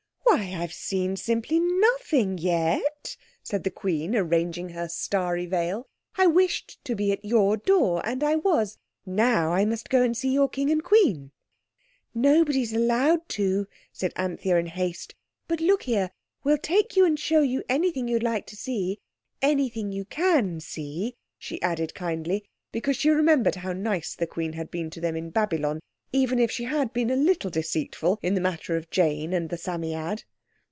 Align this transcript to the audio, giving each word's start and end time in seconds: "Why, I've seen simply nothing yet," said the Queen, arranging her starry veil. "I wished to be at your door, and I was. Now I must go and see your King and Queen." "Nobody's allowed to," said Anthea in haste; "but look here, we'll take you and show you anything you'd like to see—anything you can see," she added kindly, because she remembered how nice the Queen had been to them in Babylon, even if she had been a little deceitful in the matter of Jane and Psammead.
"Why, 0.31 0.53
I've 0.55 0.71
seen 0.73 1.17
simply 1.17 1.59
nothing 1.59 2.37
yet," 2.37 3.17
said 3.43 3.65
the 3.65 3.69
Queen, 3.69 4.15
arranging 4.15 4.69
her 4.69 4.87
starry 4.87 5.45
veil. 5.45 5.89
"I 6.15 6.25
wished 6.27 6.79
to 6.85 6.95
be 6.95 7.11
at 7.11 7.25
your 7.25 7.57
door, 7.57 8.01
and 8.05 8.23
I 8.23 8.37
was. 8.37 8.77
Now 9.05 9.51
I 9.51 9.65
must 9.65 9.89
go 9.89 10.01
and 10.01 10.15
see 10.15 10.31
your 10.31 10.47
King 10.47 10.71
and 10.71 10.81
Queen." 10.81 11.31
"Nobody's 12.15 12.71
allowed 12.73 13.27
to," 13.29 13.67
said 13.91 14.13
Anthea 14.15 14.57
in 14.57 14.67
haste; 14.67 15.15
"but 15.49 15.59
look 15.59 15.83
here, 15.83 16.11
we'll 16.45 16.57
take 16.57 16.95
you 16.95 17.03
and 17.03 17.19
show 17.19 17.41
you 17.41 17.61
anything 17.67 18.07
you'd 18.07 18.23
like 18.23 18.45
to 18.47 18.55
see—anything 18.55 19.91
you 19.91 20.05
can 20.05 20.61
see," 20.61 21.17
she 21.37 21.61
added 21.61 21.93
kindly, 21.93 22.45
because 22.71 22.95
she 22.95 23.09
remembered 23.09 23.55
how 23.55 23.73
nice 23.73 24.15
the 24.15 24.27
Queen 24.27 24.53
had 24.53 24.71
been 24.71 24.89
to 24.91 25.01
them 25.01 25.17
in 25.17 25.29
Babylon, 25.29 25.81
even 26.13 26.39
if 26.39 26.51
she 26.51 26.65
had 26.65 26.91
been 26.91 27.09
a 27.09 27.15
little 27.15 27.49
deceitful 27.49 28.19
in 28.21 28.35
the 28.35 28.41
matter 28.41 28.75
of 28.75 28.89
Jane 28.89 29.31
and 29.31 29.49
Psammead. 29.49 30.25